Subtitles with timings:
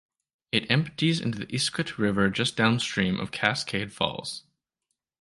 [0.51, 4.41] It empties into the Iskut River just downstream of Cascade Falls.